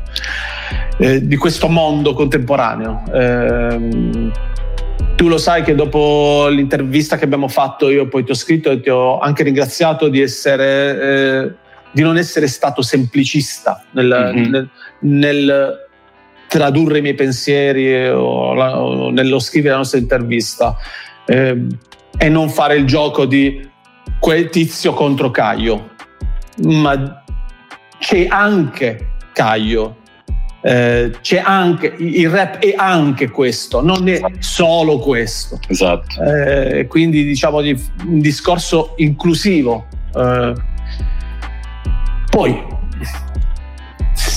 [0.97, 3.03] eh, di questo mondo contemporaneo.
[3.13, 4.31] Eh,
[5.23, 8.81] tu lo sai che dopo l'intervista che abbiamo fatto io poi ti ho scritto e
[8.81, 11.51] ti ho anche ringraziato di, essere, eh,
[11.93, 14.51] di non essere stato semplicista nel, mm-hmm.
[14.51, 15.87] nel, nel
[16.49, 20.75] tradurre i miei pensieri o, la, o, nello scrivere la nostra intervista
[21.25, 21.67] eh,
[22.17, 23.65] e non fare il gioco di
[24.19, 25.91] quel tizio contro Caio,
[26.63, 27.23] ma
[27.97, 29.99] c'è anche Caio
[30.65, 35.59] eh, c'è anche il rap è anche questo, non è solo questo.
[35.67, 36.21] Esatto.
[36.23, 39.85] Eh, quindi diciamo di un discorso inclusivo.
[40.15, 40.53] Eh,
[42.29, 42.72] poi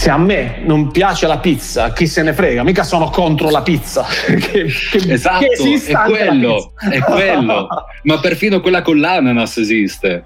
[0.07, 3.63] se a me non piace la pizza, chi se ne frega, mica sono contro la
[3.63, 4.07] pizza.
[4.25, 7.67] che, che, esatto, che è quello, è quello.
[8.05, 10.23] Ma perfino quella con l'ananas esiste.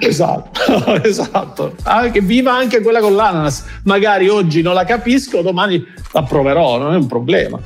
[0.00, 1.76] Esatto, esatto.
[1.84, 3.64] Anche, viva anche quella con l'ananas.
[3.84, 5.80] Magari oggi non la capisco, domani
[6.10, 7.60] la proverò, non è un problema.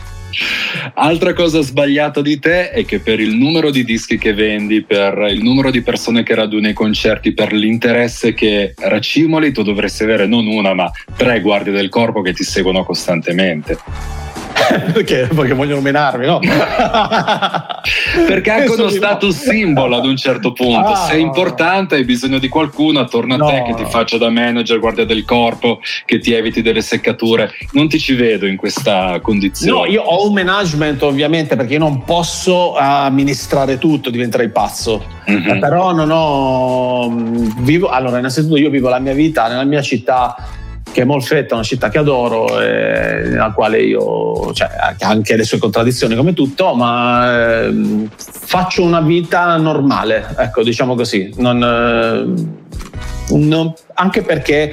[0.94, 5.26] Altra cosa sbagliata di te è che per il numero di dischi che vendi, per
[5.30, 10.26] il numero di persone che raduni ai concerti, per l'interesse che racimoli, tu dovresti avere
[10.26, 14.25] non una ma tre guardie del corpo che ti seguono costantemente.
[14.92, 15.28] perché?
[15.32, 16.38] Perché vogliono menarmi, no?
[18.26, 20.88] perché anche uno status symbol ad un certo punto.
[20.88, 23.46] Ah, Sei importante, hai bisogno di qualcuno attorno a no.
[23.46, 27.50] te che ti faccia da manager, guardia del corpo, che ti eviti delle seccature.
[27.72, 29.78] Non ti ci vedo in questa condizione.
[29.78, 35.04] No, io ho un management ovviamente perché io non posso amministrare tutto, diventerei pazzo.
[35.30, 35.60] Mm-hmm.
[35.60, 37.12] Però non ho.
[37.58, 40.34] Vivo, allora, innanzitutto io vivo la mia vita nella mia città
[40.96, 44.66] che è Molfetta, una città che adoro, eh, nella quale io, cioè,
[45.00, 51.34] anche le sue contraddizioni come tutto, ma eh, faccio una vita normale, ecco, diciamo così.
[51.36, 54.72] Non, eh, non, anche perché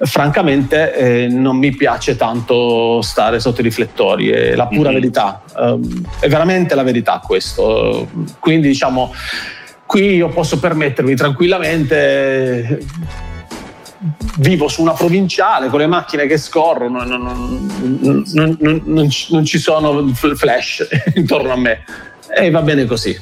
[0.00, 4.98] francamente eh, non mi piace tanto stare sotto i riflettori, è la pura mm-hmm.
[4.98, 8.08] verità, ehm, è veramente la verità questo.
[8.40, 9.14] Quindi diciamo,
[9.86, 12.80] qui io posso permettermi tranquillamente
[14.38, 17.68] vivo su una provinciale con le macchine che scorrono, non,
[18.00, 21.84] non, non, non ci sono flash intorno a me
[22.34, 23.18] e va bene così.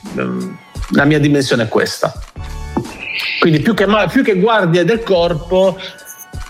[0.91, 2.12] La mia dimensione è questa.
[3.41, 5.79] Quindi più che, più che guardia del corpo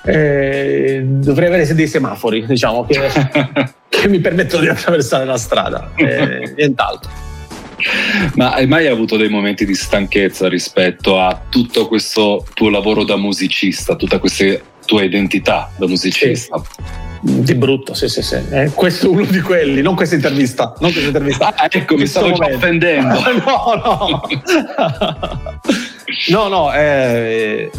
[0.04, 3.10] eh, dovrei avere dei semafori, diciamo, che,
[3.88, 7.27] che mi permettono di attraversare la strada, eh, nient'altro.
[8.34, 13.16] Ma hai mai avuto dei momenti di stanchezza rispetto a tutto questo tuo lavoro da
[13.16, 16.60] musicista, tutta questa tua identità da musicista?
[16.60, 17.06] Sì.
[17.20, 18.36] Di brutto, sì, sì, sì.
[18.50, 20.72] Eh, questo è uno di quelli, non questa intervista.
[20.78, 21.54] Non questa intervista.
[21.54, 23.18] Ah, ecco, mi stavo già offendendo.
[23.44, 24.22] no, no.
[26.28, 27.70] no, no, eh,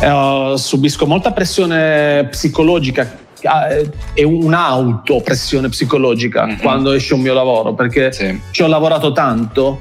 [0.00, 6.58] eh, subisco molta pressione psicologica è un'autopressione psicologica mm-hmm.
[6.58, 8.40] quando esce un mio lavoro perché sì.
[8.50, 9.80] ci ho lavorato tanto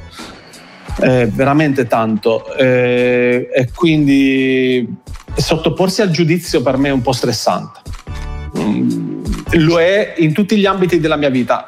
[1.02, 4.88] eh, veramente tanto eh, e quindi
[5.36, 7.82] sottoporsi al giudizio per me è un po' stressante
[8.58, 9.08] mm,
[9.52, 11.68] lo è in tutti gli ambiti della mia vita,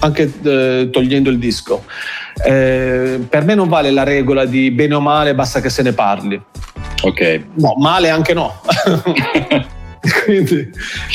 [0.00, 1.84] anche eh, togliendo il disco.
[2.44, 5.92] Eh, per me non vale la regola di bene o male, basta che se ne
[5.92, 6.40] parli.
[7.02, 7.44] Ok.
[7.54, 8.60] No, male anche no.
[10.24, 10.70] Quindi,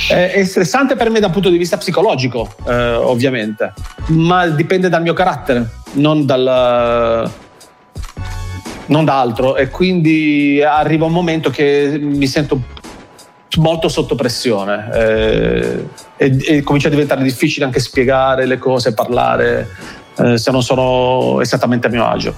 [0.09, 3.73] è stressante per me dal punto di vista psicologico, eh, ovviamente,
[4.07, 7.31] ma dipende dal mio carattere, non dal
[8.87, 12.61] non da altro e quindi arriva un momento che mi sento
[13.57, 15.85] molto sotto pressione eh,
[16.17, 19.67] e, e, comincia a diventare difficile anche spiegare le cose, parlare
[20.17, 22.33] eh, se non sono esattamente a mio agio.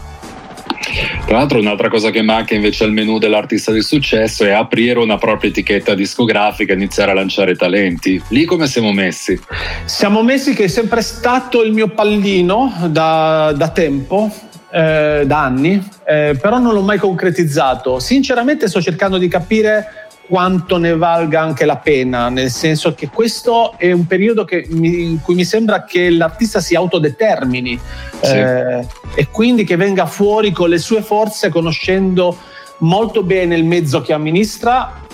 [1.27, 5.17] Tra l'altro un'altra cosa che manca invece al menu dell'artista di successo è aprire una
[5.17, 8.23] propria etichetta discografica e iniziare a lanciare talenti.
[8.29, 9.37] Lì come siamo messi?
[9.83, 14.33] Siamo messi che è sempre stato il mio pallino da, da tempo,
[14.71, 17.99] eh, da anni, eh, però non l'ho mai concretizzato.
[17.99, 23.73] Sinceramente sto cercando di capire quanto ne valga anche la pena, nel senso che questo
[23.77, 27.79] è un periodo mi, in cui mi sembra che l'artista si autodetermini
[28.21, 28.35] sì.
[28.35, 32.37] eh, e quindi che venga fuori con le sue forze, conoscendo
[32.79, 35.05] molto bene il mezzo che amministra,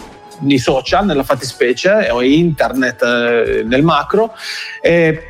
[0.45, 4.33] i social nella fattispecie o internet eh, nel macro.
[4.81, 5.27] Eh,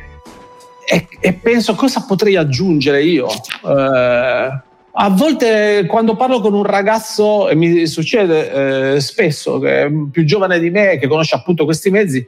[0.86, 3.28] e, e, penso cosa potrei aggiungere io.
[4.94, 9.90] Eh, a volte quando parlo con un ragazzo, e mi succede eh, spesso, che è
[10.10, 12.26] più giovane di me, che conosce appunto questi mezzi,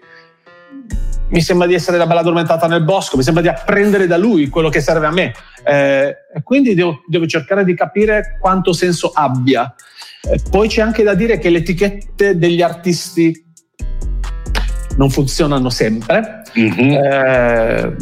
[1.28, 4.48] mi sembra di essere la bella addormentata nel bosco, mi sembra di apprendere da lui
[4.48, 5.32] quello che serve a me.
[5.64, 9.74] Eh, quindi devo, devo, cercare di capire quanto senso abbia.
[10.22, 13.44] Eh, poi c'è anche da dire che le etichette degli artisti
[14.96, 17.96] non funzionano sempre, mm-hmm.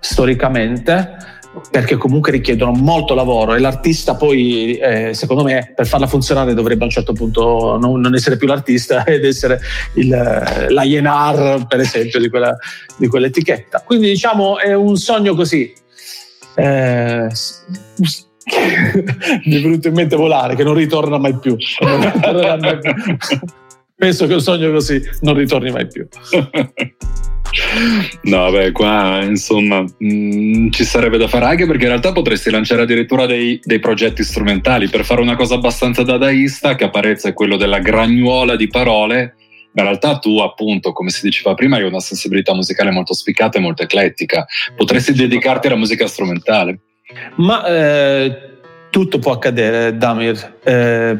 [0.00, 1.39] storicamente
[1.70, 6.82] perché comunque richiedono molto lavoro e l'artista poi eh, secondo me per farla funzionare dovrebbe
[6.82, 9.60] a un certo punto non, non essere più l'artista ed essere
[9.94, 12.56] il, l'Ienar per esempio di, quella,
[12.96, 13.82] di quell'etichetta.
[13.84, 15.72] Quindi diciamo è un sogno così.
[16.54, 17.28] Eh,
[19.44, 22.92] mi è venuto in mente volare che non ritorna mai più, mai più.
[23.94, 26.08] penso che un sogno così non ritorni mai più
[28.22, 32.50] No, beh, qua insomma mh, mm, ci sarebbe da fare anche perché in realtà potresti
[32.50, 37.56] lanciare addirittura dei, dei, progetti strumentali per fare una cosa abbastanza dadaista che apparezza quello
[37.56, 39.34] della gragnuola di parole.
[39.72, 43.58] Ma in realtà tu, appunto, come si diceva prima, hai una sensibilità musicale molto spiccata
[43.58, 44.44] e molto eclettica.
[44.74, 46.80] Potresti dedicarti alla musica strumentale.
[47.36, 48.50] Ma eh,
[48.90, 50.58] tutto può accadere, Damir.
[50.64, 51.16] Eh,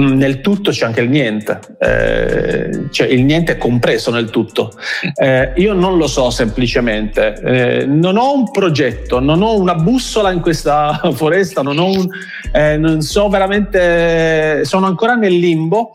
[0.00, 4.72] nel tutto c'è anche il niente, eh, cioè il niente è compreso nel tutto.
[5.14, 10.30] Eh, io non lo so semplicemente, eh, non ho un progetto, non ho una bussola
[10.32, 12.08] in questa foresta, non, un,
[12.52, 15.92] eh, non so veramente, sono ancora nel limbo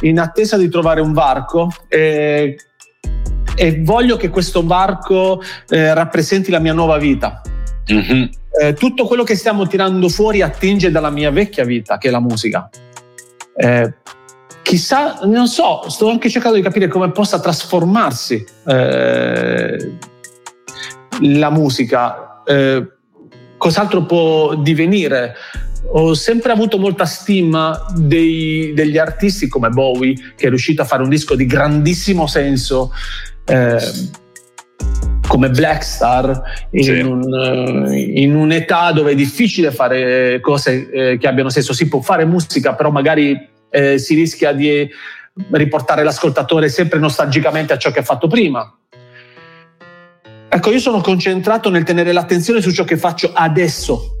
[0.00, 2.56] in attesa di trovare un varco eh,
[3.56, 7.40] e voglio che questo varco eh, rappresenti la mia nuova vita.
[7.92, 8.72] Mm-hmm.
[8.78, 12.70] tutto quello che stiamo tirando fuori attinge dalla mia vecchia vita, che è la musica.
[13.56, 13.94] Eh,
[14.62, 19.96] chissà, non so, sto anche cercando di capire come possa trasformarsi eh,
[21.20, 22.86] la musica, eh,
[23.56, 25.34] cos'altro può divenire.
[25.92, 31.02] Ho sempre avuto molta stima dei, degli artisti come Bowie, che è riuscito a fare
[31.02, 32.90] un disco di grandissimo senso.
[33.44, 34.22] Eh,
[35.26, 37.00] come Blackstar in, sì.
[37.00, 41.72] un, eh, in, un'età dove è difficile fare cose eh, che abbiano senso.
[41.72, 44.88] Si può fare musica, però magari eh, si rischia di
[45.50, 48.72] riportare l'ascoltatore sempre nostalgicamente a ciò che ha fatto prima.
[50.48, 54.18] Ecco, io sono concentrato nel tenere l'attenzione su ciò che faccio adesso.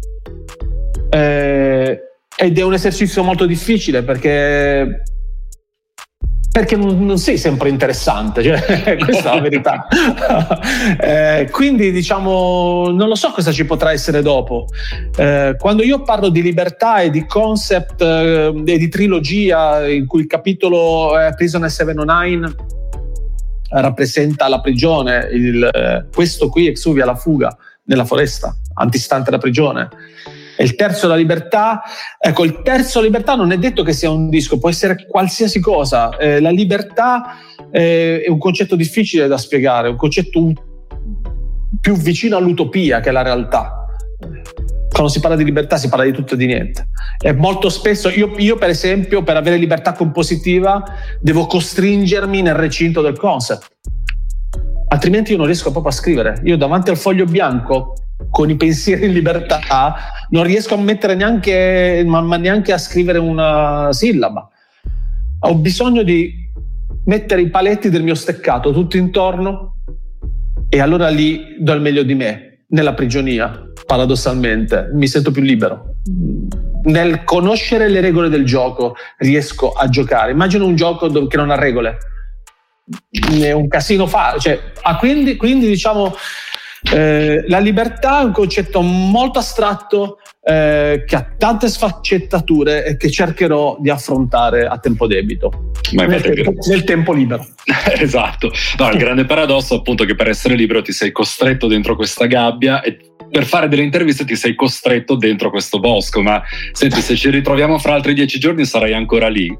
[1.10, 2.00] Eh,
[2.36, 5.04] ed è un esercizio molto difficile perché
[6.54, 9.88] perché non, non, sei sempre interessante, cioè, questa è la verità.
[11.00, 14.66] eh, quindi diciamo, non lo so cosa ci potrà essere dopo.
[15.16, 20.20] Eh, quando io parlo di libertà e di concept eh, e di trilogia, in cui
[20.20, 22.54] il capitolo eh, Prisoner 709
[23.70, 27.52] rappresenta la prigione, il, eh, questo qui Exuvia la fuga
[27.86, 29.88] nella foresta, antistante la prigione
[30.56, 31.82] e il terzo la libertà.
[32.18, 36.16] Ecco, il terzo libertà non è detto che sia un disco, può essere qualsiasi cosa.
[36.16, 37.36] Eh, la libertà
[37.70, 40.52] eh, è un concetto difficile da spiegare, un concetto
[41.80, 43.86] più vicino all'utopia che alla realtà.
[44.90, 46.88] Quando si parla di libertà si parla di tutto e di niente.
[47.20, 50.84] E molto spesso, io, io per esempio, per avere libertà compositiva,
[51.20, 53.72] devo costringermi nel recinto del concept
[54.94, 56.40] altrimenti io non riesco proprio a scrivere.
[56.44, 57.94] Io davanti al foglio bianco
[58.30, 59.96] con i pensieri in libertà
[60.30, 64.48] non riesco a mettere neanche, ma neanche a scrivere una sillaba.
[65.40, 66.42] Ho bisogno di
[67.04, 69.76] mettere i paletti del mio steccato tutto intorno
[70.68, 75.96] e allora lì do il meglio di me, nella prigionia, paradossalmente, mi sento più libero.
[76.84, 80.32] Nel conoscere le regole del gioco riesco a giocare.
[80.32, 81.98] Immagino un gioco che non ha regole,
[83.40, 84.36] è un casino fa.
[84.38, 86.14] Cioè, ah, quindi, quindi diciamo
[86.92, 93.10] eh, la libertà è un concetto molto astratto eh, che ha tante sfaccettature e che
[93.10, 95.70] cercherò di affrontare a tempo debito.
[95.92, 97.46] Nel tempo, nel, tempo, libero.
[97.98, 98.52] Esatto.
[98.78, 102.82] No, il grande paradosso appunto che per essere libero ti sei costretto dentro questa gabbia
[102.82, 102.98] e
[103.30, 106.40] per fare delle interviste ti sei costretto dentro questo bosco ma
[106.72, 109.52] senti se ci ritroviamo fra altri dieci giorni sarai ancora lì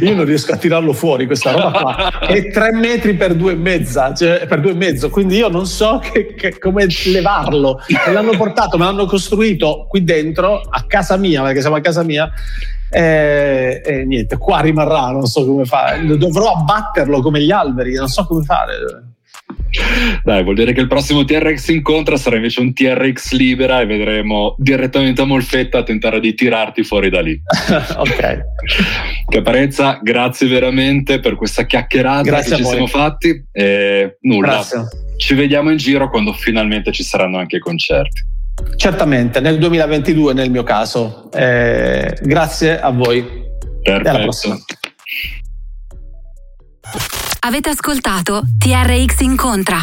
[0.00, 2.18] io non riesco a tirarlo fuori questa roba qua.
[2.20, 5.66] È tre metri per due e mezza cioè per due e mezzo quindi io non
[5.66, 7.80] so che, che, come levarlo.
[8.06, 12.02] Me l'hanno portato me l'hanno costruito qui dentro a casa mia perché siamo a casa
[12.02, 12.30] mia
[12.90, 18.08] e, e niente qua rimarrà non so come fare dovrò abbatterlo come gli alberi non
[18.08, 18.74] so come fare
[20.22, 24.54] dai, vuol dire che il prossimo TRX incontra sarà invece un TRX libera e vedremo
[24.58, 27.40] direttamente a Molfetta a tentare di tirarti fuori da lì.
[27.96, 28.40] ok.
[29.28, 33.44] Caparezza, grazie veramente per questa chiacchierata grazie che ci siamo fatti.
[33.50, 34.48] E nulla.
[34.48, 34.84] Grazie.
[35.16, 38.30] Ci vediamo in giro quando finalmente ci saranno anche i concerti.
[38.76, 41.30] Certamente, nel 2022 nel mio caso.
[41.32, 43.22] Eh, grazie a voi.
[43.82, 44.06] Perfetto.
[44.06, 44.58] E alla prossima.
[47.40, 49.82] Avete ascoltato TRX Incontra.